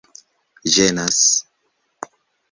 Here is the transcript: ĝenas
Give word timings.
ĝenas 0.75 1.19